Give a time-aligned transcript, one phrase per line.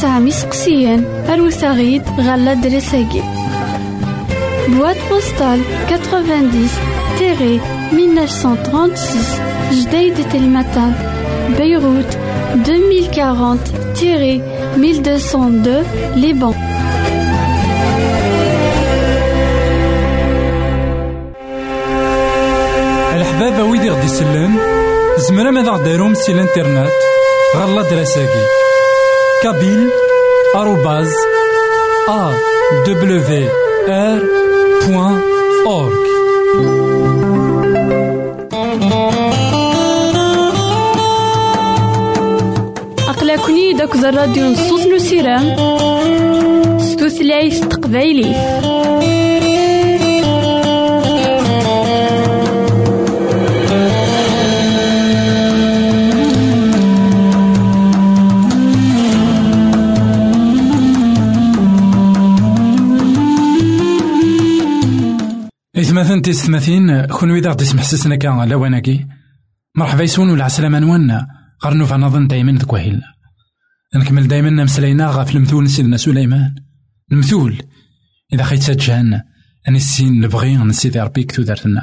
[0.00, 3.22] سقسيان أروثاغيد غالا دريساكي
[4.68, 6.68] بواد بوستال 90
[7.18, 7.60] تيري
[7.92, 9.40] 1936
[9.72, 10.94] جديد تلمتان
[11.58, 12.18] بيروت
[12.54, 13.58] 2040
[13.94, 14.42] تيري
[14.76, 15.84] 1202
[16.16, 16.54] ليبان.
[23.14, 24.58] الحبابة ويدي غدي يسلن
[25.18, 26.90] زمرا ماذا غديرهم سي الانترنت
[27.56, 28.69] غالا دراساكي
[34.88, 35.20] بوان
[35.66, 36.10] أورك
[43.08, 45.56] أقلكني داك الراديو نصوص نسيرام
[46.78, 48.34] ستوثلايف تقبايلي
[65.90, 69.06] إثماثن تيستماثين كون ويدا غدي يسمح سسنا كان لواناكي
[69.76, 71.26] مرحبا يسون ولا عسلامة نوانا.
[71.64, 73.00] غير نوفا نظن دايما ذك
[73.96, 76.54] نكمل دايما مسلينا غاف المثول سيدنا سليمان.
[77.12, 77.62] المثول.
[78.32, 79.22] إذا خيت جهنم
[79.68, 81.82] أني السين نبغي نسيدي ربي كتو دارتنا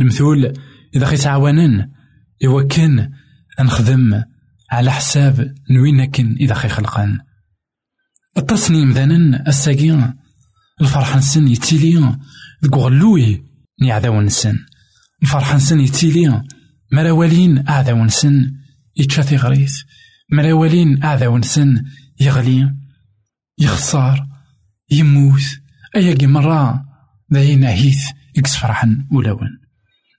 [0.00, 0.52] المثول.
[0.94, 1.88] إذا خيت عوانن.
[2.44, 3.12] إوا كان
[3.60, 4.22] نخدم
[4.70, 6.36] على حساب نوين كن.
[6.40, 7.18] إذا خي خلقان.
[8.36, 10.14] التصنيم ذانا الساقي
[10.80, 12.18] الفرح نسن يتيلي
[12.64, 13.44] ذك غلوي
[13.80, 14.58] ني عذاو نسن
[15.22, 16.42] الفرح نسن يتيلي
[16.92, 18.54] مراولين أعذاو نسن
[18.96, 19.82] يتشاتي غريث
[20.32, 21.84] مراولين أعذاو نسن
[22.20, 22.74] يغلي
[23.58, 24.26] يخسر
[24.90, 25.42] يموت.
[25.96, 26.84] أيا مرة
[27.32, 28.04] ذاين هيث
[28.38, 29.58] إكس فرحا ولون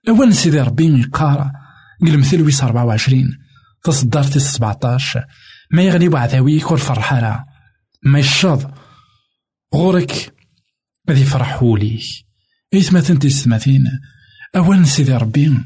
[0.09, 1.51] أول سيدي ربي يقارا
[2.01, 3.38] قل مثل ويس 24
[3.83, 5.25] تصدر تيس 17
[5.71, 7.45] ما يغني وعذاوي كل فرحة
[8.03, 8.71] ما يشض
[9.73, 10.33] غورك
[11.09, 12.03] غادي يفرحوا ليك
[12.73, 13.99] إيث ما تنتي ستماثين
[14.55, 15.57] أول سيدي ربي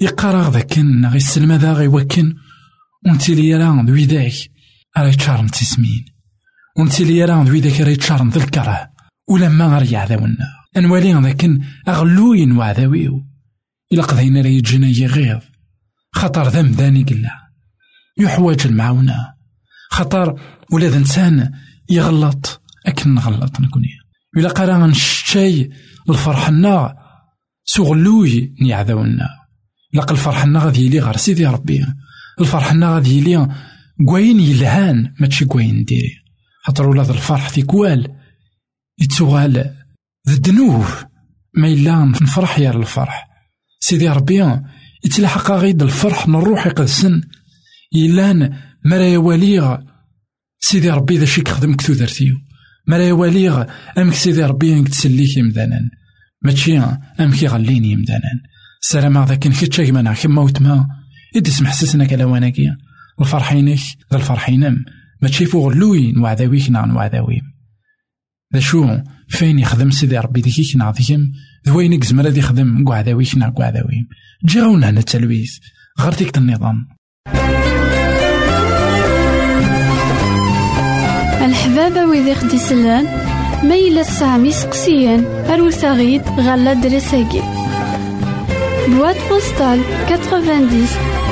[0.00, 2.34] يقارا غذاكن غي السلمة ذا غي وكن
[3.06, 4.32] ونتي لي راه ذويداك
[4.96, 6.04] راه يتشارن تسمين.
[6.78, 8.90] ونتي لي راه ذويداك راه يتشارن ذا الكره.
[9.28, 13.26] ولما غير يعذاونا أنوالي لكن أغلوين وعذاويو
[13.92, 15.40] إلا قضينا راه يجينا يغيظ
[16.12, 17.30] خطر ذم ذاني قلا
[18.18, 19.34] يحواج المعاونة
[19.90, 20.40] خطر
[20.72, 21.52] ولاد إنسان
[21.90, 22.62] يغلط.
[22.86, 23.88] أكن نغلط نكوني.
[24.36, 25.70] إلا قرأ نشتاي
[26.10, 26.96] الفرحنا
[27.64, 29.28] سغلوي نيعذاونا
[29.94, 31.86] لقى الفرحنا غادي يلي غير سيدي ربي.
[32.40, 33.48] الفرحنا غادي يلي
[34.06, 36.14] كواين يلهان ماشي كواين ديري
[36.66, 38.16] خاطر ولاد الفرح تيكوال
[38.98, 39.74] يتسوغال
[40.28, 40.86] ذدنوه
[41.54, 43.28] ما إلا نفرح يا الفرح.
[43.80, 44.60] سيدي ربي
[45.04, 47.22] يتلحق غيد الفرح نروح يقدسن
[47.94, 49.78] إلان مرا يواليغ
[50.60, 52.36] سيدي ربي ذا شي كخدم كتو درتيو
[52.86, 53.64] مرا يواليغ
[53.98, 55.90] أمك سيدي ربي انك تسليك يمدانا
[56.42, 56.78] ماشي
[57.20, 58.40] أمك يغليني يمدانا
[58.80, 60.88] سلام ذاك كتشا كيما كيما وتما
[61.36, 62.76] إدي سمح سسنا كلاواناكي
[63.20, 63.78] الفرحينك
[64.12, 64.84] ذا الفرحينم
[65.22, 67.42] ماشي فوق لوين وعذاويك نعن وعذاويم
[68.54, 71.32] ذا شو؟ فين يخدم سيدي ربي ديكيك نعطيهم
[71.66, 74.08] ذوين يقزم راه يخدم قعداويك نع قعداويم
[74.44, 75.58] جي غاونا هنا التلويث
[76.00, 76.88] غير ديك النظام.
[81.44, 83.29] الحبابة ويدي خدي سلان.
[83.62, 87.42] ميلا سامي سقسيان أروثاغيد غالا دريساكي.
[88.88, 90.86] بواد بوستال 90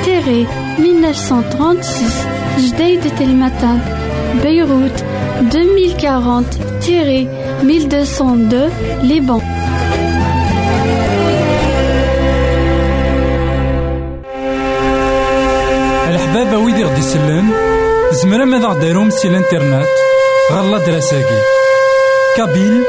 [0.04, 0.46] تيري
[0.78, 2.10] 1936
[2.58, 3.80] جديد تلمتان
[4.42, 5.04] بيروت
[5.40, 6.46] 2040
[6.80, 7.28] تيري
[7.62, 8.70] 1202
[9.02, 9.40] ليبان.
[16.08, 17.50] الحبابة ويدي غدي يسلن
[18.12, 19.86] زمرا ماذا غديرهم سي الانترنت
[20.52, 21.57] غالا دراساكي
[22.38, 22.84] كابيل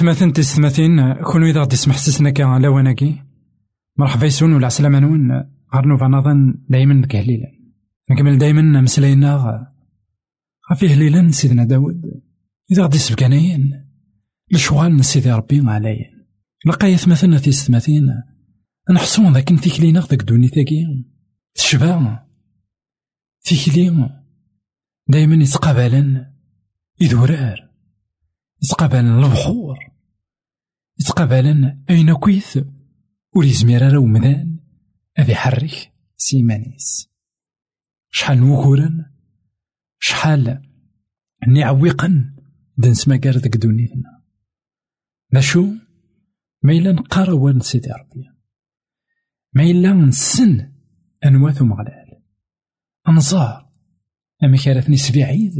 [0.00, 3.22] إيثماثن تستماثين كون إذا غدي يسمح سسنا كا لواناكي
[3.96, 5.32] مرحبا يسون ولا عسلامة نون
[5.74, 7.46] غار نوفا نظن دايما كهليلا
[8.10, 9.36] نكمل دايما مسلاينا
[10.70, 12.02] غافي هليلا سيدنا داود.
[12.72, 13.86] إذا غدي سبكانيين
[14.54, 16.10] الشغال سيدي ربي عليا.
[16.66, 18.22] لقايت مثلا في ستماثين
[18.90, 21.04] نحسون ذاك نتيكلينا ذاك دونيتاكي
[21.54, 22.26] تشبع.
[23.42, 24.10] تيكلي
[25.08, 26.26] دايما يتقابلن.
[27.00, 27.70] يدورار.
[28.62, 29.89] يتقابلن البحور.
[31.00, 32.58] يتقابلن أين كويث
[33.36, 34.58] ور يزمير راه ومدان
[35.18, 37.10] أذي حرك سيمانيس.
[38.10, 39.04] شحال نوكورن
[39.98, 40.62] شحال
[41.48, 42.36] نعوقن؟
[42.78, 44.22] دنس مكار ذاك دونيتنا
[45.34, 45.64] ذا شو
[46.62, 48.30] ما إلا نقاروا سيدي ربي.
[49.54, 50.72] ما إلا نسن
[51.24, 52.22] أنواث مغلال.
[53.08, 53.70] أنظار.
[54.44, 55.54] أما كانت نسبي عيد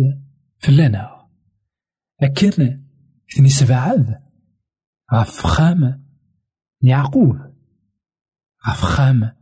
[0.58, 1.28] فلانا.
[2.22, 2.80] لكن
[3.36, 4.29] ثني سبعاد
[5.14, 6.04] غف خام
[6.82, 7.36] يعقوب.
[8.68, 9.32] غف خام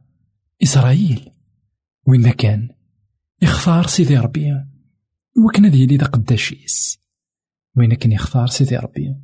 [0.63, 1.31] إسرائيل.
[2.07, 2.69] وين كان؟
[3.43, 4.65] يختار سيدي ربي.
[5.47, 6.99] وكان ذي لي ذا قداشيس
[7.77, 9.17] وين كان يختار سيدي ربي؟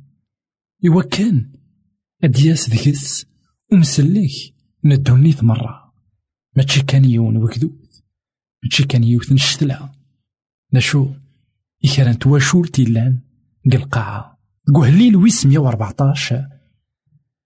[0.87, 1.51] إوا كان.
[2.23, 3.25] أدياس ذكس
[3.71, 4.31] ومسلك
[4.83, 5.93] ندونيت مرة
[6.57, 8.01] ماشي كان يون وكذوذ
[8.63, 9.89] ماشي كان يوث نشتلا
[10.71, 11.13] دا شو
[11.85, 13.19] إكران تواشول تيلان
[13.71, 14.34] قلقاعة
[14.73, 16.33] قهليل ويس مية وأربعطاش.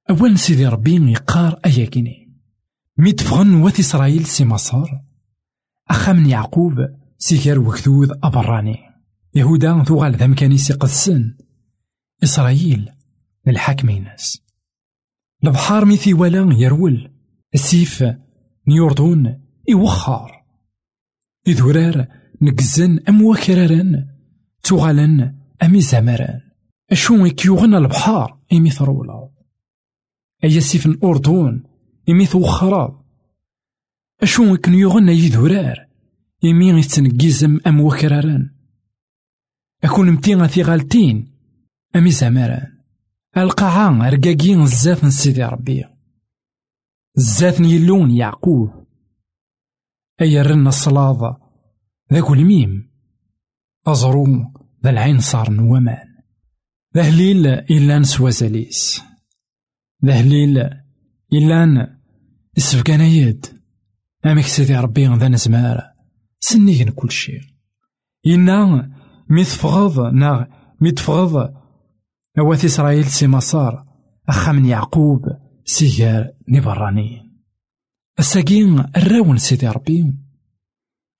[0.09, 2.33] أول سيدي ربي يقار أياكيني.
[2.97, 4.87] ميت فغن وث إسرائيل سي مصر.
[5.89, 6.73] أخا من يعقوب
[7.17, 8.77] سيكار وكذوذ أبراني.
[9.35, 11.37] يهودا ثوغال ذا مكانيسي قدسن.
[12.23, 12.89] إسرائيل
[13.47, 14.41] الحاكمينس
[15.43, 17.11] البحار ميثي ولا يرول.
[17.55, 18.03] السيف
[18.67, 20.43] نيوردون يوخر
[21.47, 22.07] إذورار
[22.41, 24.07] نقزن أم وكرارن.
[24.63, 26.48] توغالن أمي زمران
[26.91, 29.29] أشو يكيوغن البحار إمي ثرولا
[30.43, 31.63] أيا سيف الأردن
[32.09, 33.05] إمي توخرا
[34.23, 35.87] أشو يكن يغن يذورار
[36.45, 38.49] إمي يتنقزم أم وكرارن
[39.83, 41.31] أكون متيغا ثيغالتين
[41.95, 42.79] أمي زمران
[43.37, 45.85] القاعة رقاقين الزاف سيدي ربي
[47.17, 48.85] الزاف يلون يعقوب
[50.21, 51.37] أي رن الصلاة
[52.13, 52.91] ذاك الميم
[53.87, 54.25] أزرو
[54.83, 56.08] ذا العين صار نومان
[56.95, 59.01] ذا هليل إلا نسوى زاليس
[60.05, 60.57] ذا هليل
[61.33, 61.99] إلا
[62.57, 63.45] السفكان يد
[64.25, 65.81] أمك سيدي ربي ذا نزمار
[66.39, 67.41] سنيغن كل شيء
[68.27, 68.91] إنا
[69.29, 70.47] ميتفغض نا
[70.81, 71.53] ميتفغض
[72.39, 73.85] أوات إسرائيل سي مسار
[74.29, 75.21] أخا من يعقوب
[75.65, 77.29] سيجار نبراني
[78.19, 80.13] الساقين الراون سيدي ربي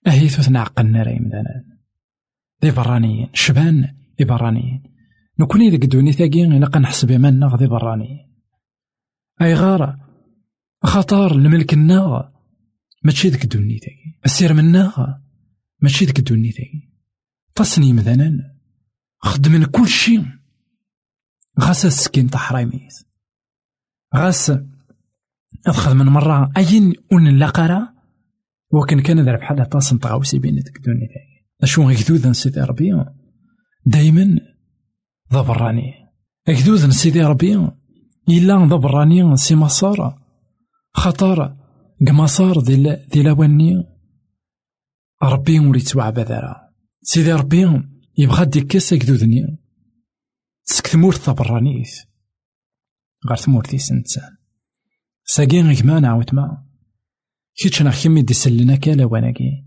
[0.08, 1.64] أهيثو تنعقلنا راي مدانا
[2.66, 4.89] ذي برانيين شبان ذي برانيين
[5.40, 8.30] نكوني ذيك الدوني ثاقي إلا نحسب يمنا ذي برانيين
[9.42, 10.00] أي غارة
[10.84, 12.22] خطار الملك الناغ
[13.04, 15.08] ماشي الدوني ثاقي السير من ناغ
[15.82, 16.90] ماشي الدوني ثاقي
[17.56, 18.56] تصني مثلا.
[19.22, 20.22] خدمن كل شي.
[21.60, 22.94] غاس السكين تحريميت
[24.16, 24.52] غاس
[25.68, 27.94] أخذ من مرة أين أون لاقرا
[28.72, 33.06] وكان كان ذا بحال طاس نطغاوسي بين الدنيا ذاك أشو غيكذوذ سيدي ربي
[33.86, 34.40] دايما
[35.34, 35.94] ذا براني
[36.48, 37.56] غيكذوذ سيدي ربي.
[38.30, 40.20] إلا ذا براني سي مصار
[40.94, 41.56] خطر
[42.08, 42.76] قمصار ذي
[43.16, 43.84] ذي لواني
[45.24, 46.56] ربي وليت وعبذرا
[47.02, 47.82] سيدي ربي
[48.18, 49.58] يبغى ديكاس كذوذني
[50.66, 51.90] تسك ثمورت تبرانيت
[53.30, 54.40] غير ثمورتيس انسان
[55.32, 56.66] ساقين غيكما نعاود ما.
[57.56, 59.66] كيتش أنا خيمي دي سلنا كالا واناكي.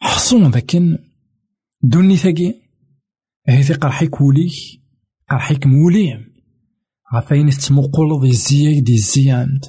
[0.00, 0.98] حصون ذاكن.
[1.82, 2.63] دوني ثاقي.
[3.46, 4.52] هذي قرحيك وليك
[5.30, 6.34] قرحيك موليم
[7.14, 9.64] غفاين تسمقل ذي الزياك دي الزياند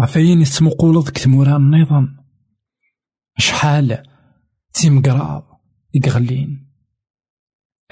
[0.00, 2.16] غفاين يتمقولض كتمورا النظام.
[3.38, 4.02] شحال
[4.72, 5.62] تيمقراض
[5.94, 6.72] يقغلين.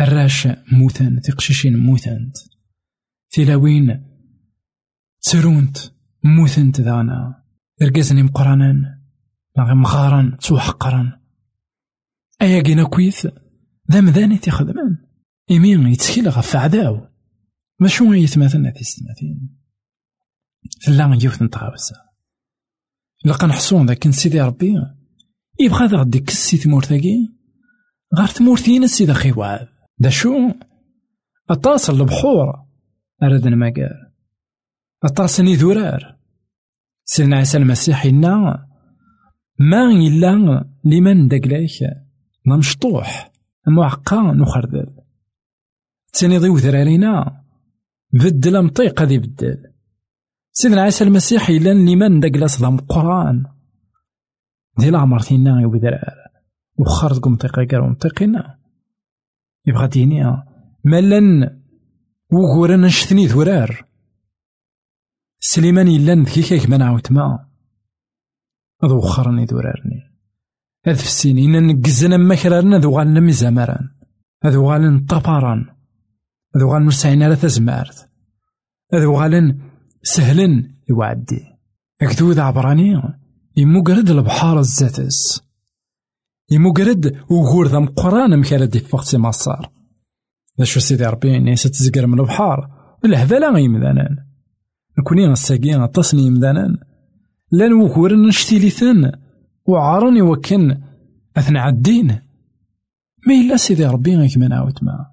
[0.00, 2.37] الراش موثان تقشيشين موثانت
[3.31, 4.05] تلاوين
[5.22, 5.79] ترونت
[6.24, 7.44] موثنت ذانا.
[7.83, 8.83] رقازني مقرانان
[9.59, 11.12] نغي مغارن توحقرن
[12.42, 13.26] أيا قينا كويث
[13.90, 14.98] ذا مذاني تيخدمان
[15.50, 17.07] إمين يتكيل غف عداو
[17.81, 19.59] ما شو يتماثلنا في السنتين
[20.87, 22.11] فلا يوث نتغاوسا
[23.24, 24.74] لقا نحصون ذاك سيدي ربي.
[25.61, 27.29] يبغى ذا غدي كسي تمورتاكي
[28.18, 29.68] غار تمورتينا سيدا خي وعاد.
[29.98, 30.50] دا شو؟
[31.50, 32.46] أطاس البحور
[33.22, 34.12] أردنا ما قال.
[35.05, 36.18] أطاس ذرار.
[37.05, 38.66] سيدنا عيسى المسيح إنا
[39.59, 42.07] ما إلا لمن دقلاك
[42.46, 43.30] نمشطوح.
[43.66, 44.87] معقا نخردل
[46.25, 47.44] ضيو ذرارينا
[48.12, 49.73] بدل مطيق هذي بدل
[50.53, 53.44] سيدنا عيسى المسيح إلا لمن دقلاس ضم قرآن
[54.79, 56.14] دي العمر تينا يو ذرار
[56.79, 58.59] وخرج مطيقة قالوا مطيقنا
[59.66, 60.44] يبغى دينيا
[60.85, 61.61] مالا
[62.33, 63.87] وغورا نشتني ذرار
[65.40, 67.49] سليمان إلا ذكيكا كما نعاود ما.
[68.85, 70.10] هذا وخرني ذرارني
[70.87, 73.88] هذا في السنين نقزنا مكرارنا ذو غالنا مزامران
[74.45, 75.66] هذو غالن طباران
[76.57, 78.09] هذو غالن مرسعين على تزمارت
[78.93, 79.59] هذو غالن
[80.03, 81.40] سهلن يوعدي
[82.03, 83.03] هكذو ذا عبراني
[83.57, 85.43] يمقرد البحار الزاتس
[86.51, 89.71] يمقرد وغور ذا مقران مكالا دي فوق سي مصار
[90.59, 92.71] ذا شو سيدي ربي نيسا تزقر من البحار
[93.05, 94.16] الهبالة غيمدانان
[94.99, 96.77] نكوني غساقي غطاسني يمدانان
[97.53, 99.12] لأن وغور نشتيليثن
[99.70, 100.76] وعارني وكن
[101.37, 102.06] أثنى عدين
[103.26, 105.06] ما إلا سيدي ربي غيك ما نعاود ما.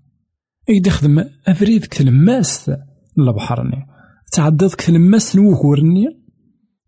[0.69, 2.71] إيد يخدم أفريد كتلماس
[3.17, 3.85] لبحرني.
[4.31, 6.05] تعدد كتلماس نوكورني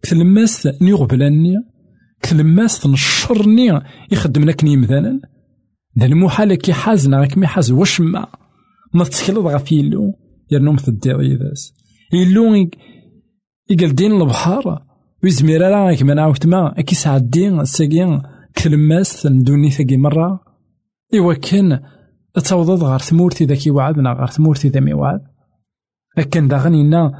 [0.01, 1.55] كتلماس نيغبلاني
[2.21, 5.21] كتلماس نشرني يخدم لك مثلا
[5.99, 8.27] ذا المحال كي حازنا راك مي حاز وشما
[8.93, 9.03] ما.
[9.03, 10.13] تسكلض غف يلو
[10.51, 11.73] يرنوم تدير يداس
[12.13, 12.69] يلو
[13.69, 14.88] يقال دين البحر
[15.23, 18.21] ويزمير راه نعاود ما أكي سعدين ساقين
[18.63, 20.39] كلماس ندوني ثقي مرة.
[21.15, 21.79] إوا كان
[22.45, 25.21] تعوضض غار ثمورتي ذاك يوعدنا غار ثمورتي ذا ميوعد
[26.17, 27.11] لكن داغنينا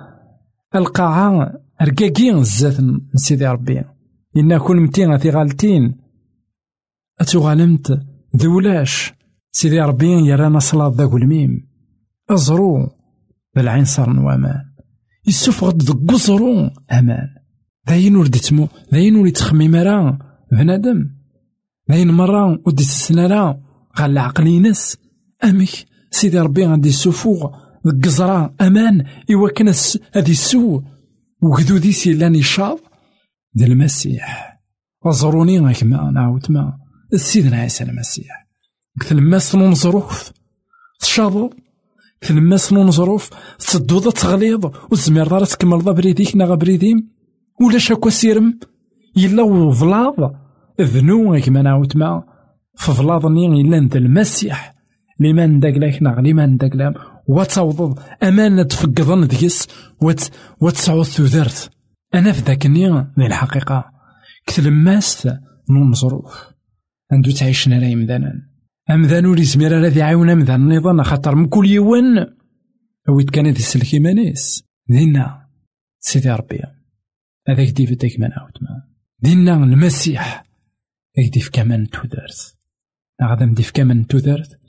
[0.76, 2.78] القاعة رقاقين زات
[3.16, 3.84] نسيدي ربي.
[4.38, 5.96] إنا كون متين غاثي غالتين.
[7.20, 8.02] أتوغالمت
[8.36, 9.14] ذولاش.
[9.52, 11.68] سيدي ربي يرانا صلاة ذاك الميم.
[12.30, 12.90] أزرو
[13.56, 14.66] بالعين صار نوامان.
[15.28, 15.98] يسوف غد ذك
[16.92, 17.39] أمان.
[17.90, 20.20] داين ور ديتمو داين ور يتخمم راه
[20.52, 21.10] بنادم
[21.90, 23.60] داين مرة ودي تسنالا
[24.00, 24.98] غال العقل ينس
[25.44, 25.70] أمك
[26.12, 27.50] سيدي ربي غادي يسوفو
[27.88, 29.74] ذك قزرة أمان إوا كان
[30.16, 30.82] هادي السو
[31.92, 32.80] سي لاني شاض
[33.58, 34.60] ذا المسيح
[35.06, 36.78] وزروني غاك ما نعاود ما
[37.16, 38.48] سيدنا عيسى المسيح
[39.02, 40.32] قلت الماس نون ظروف
[41.00, 41.48] تشاضو
[42.22, 47.19] قلت الماس نون ظروف تدوض تغليظ وزمير دار تكمل بريديك نا بريديم
[47.62, 48.60] ولا شاكو سيرم؟
[49.16, 50.16] يلا وفلاض.
[50.82, 52.24] ذنو كما نعاود ما.
[52.78, 54.76] ففلاضني إلا نتا المسيح.
[55.20, 56.94] لمن داكلاك نغ لمن داكلام
[57.28, 59.68] وتوضض أمانة تفقدن ديس.
[60.02, 61.72] وت وتسعود تودرت
[62.16, 63.86] أنا في ذاك النية ذي الحقيقة.
[64.48, 65.28] كتلماس
[65.70, 66.48] نون ظروف
[67.12, 68.34] عندو تعيشنا لا يمدانا
[68.90, 72.26] أمذان ولي زمير الذي عاون أمذان النظام خاطر من كل يوم
[73.10, 74.64] أويت كان دي السلكي مانيس
[76.00, 76.79] سيدي ربي.
[77.50, 78.84] هذاك ديف ديك ما نعاود ما
[79.20, 80.44] دينا المسيح
[81.18, 82.58] هيك ديف كمان تودرت
[83.24, 84.60] غادا مديف كمان تودرت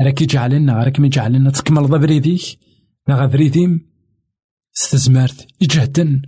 [0.00, 2.58] راك يجعلنا راك ميجعلنا تكمل بريديك
[3.08, 3.90] لا غادريديم
[4.76, 6.22] استزمارت يجهدن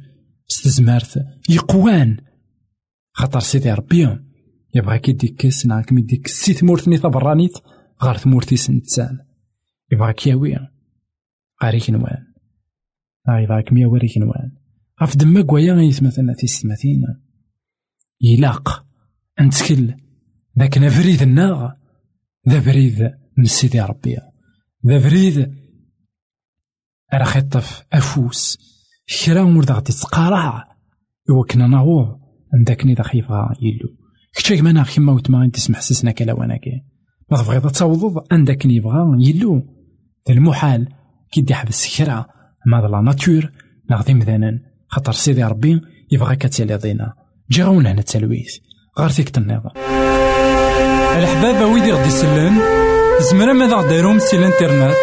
[0.51, 2.17] استزمارت يقوان
[3.13, 4.19] خاطر سيدي ربي
[4.75, 7.59] يبغى كي ديك سنا كي ديك سي ثمورتني تبرانيت
[8.03, 9.19] غار ثمورتي سنتسان
[9.93, 10.57] يبغى كياوي
[11.65, 12.27] غاريك نوان
[13.29, 14.53] يبغى كميا وريك نوان
[15.01, 17.03] غاف دما كوايا غيتمثلنا في السماثين
[18.21, 18.87] يلاق
[19.41, 19.95] نتكل
[20.59, 21.71] ذاك نفريد الناغ
[22.49, 24.17] ذا بريد من سيدي ربي
[24.87, 25.55] ذا بريد
[27.23, 28.59] خيطف أفوس
[29.25, 30.77] كرا ورد غادي تقارع
[31.31, 32.21] إوا كنا نعوض
[32.55, 33.97] عندك نيدا خيفا يلو
[34.35, 36.83] كتشاك مانا كيما وتما انت تسمح سسنا كلا وناكي
[37.31, 39.63] ما تبغيض تعوض عندك نيبغا يلو
[40.31, 40.89] المحال
[41.33, 42.27] كي دي حبس كرا
[42.67, 43.53] ما لا ناتور
[43.91, 47.13] نغدي مذانا خاطر سيدي ربي يبغى كتالي ضينا.
[47.51, 48.57] جي غاونا هنا التلويث
[48.99, 49.73] غار فيك تنظر
[51.17, 52.61] الحبابة ويدي غدي يسلن
[53.31, 54.97] زمرا ماذا دايرهم سي الانترنت.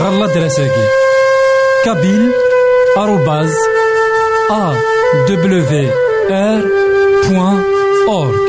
[0.00, 0.88] غالا دراساكي
[1.84, 2.30] كابيل
[2.98, 3.54] آروباز
[4.50, 4.74] أ
[5.28, 5.88] W
[6.30, 6.64] R
[7.28, 7.62] بوان
[8.08, 8.46] أورك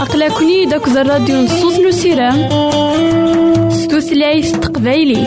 [0.00, 2.48] أقلكني داك الراديو نصوص نسيرام
[4.00, 5.26] ستوثلايف تقبايليه